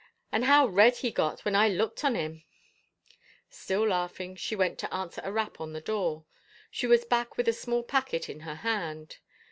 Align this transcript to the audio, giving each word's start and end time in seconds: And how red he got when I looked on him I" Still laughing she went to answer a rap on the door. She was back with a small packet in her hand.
And 0.31 0.45
how 0.45 0.65
red 0.65 0.95
he 0.97 1.11
got 1.11 1.45
when 1.45 1.55
I 1.55 1.69
looked 1.69 2.03
on 2.03 2.15
him 2.15 2.41
I" 2.43 3.11
Still 3.51 3.87
laughing 3.87 4.35
she 4.35 4.55
went 4.55 4.79
to 4.79 4.91
answer 4.91 5.21
a 5.23 5.31
rap 5.31 5.61
on 5.61 5.73
the 5.73 5.79
door. 5.79 6.25
She 6.71 6.87
was 6.87 7.05
back 7.05 7.37
with 7.37 7.47
a 7.47 7.53
small 7.53 7.83
packet 7.83 8.27
in 8.27 8.39
her 8.39 8.55
hand. 8.55 9.19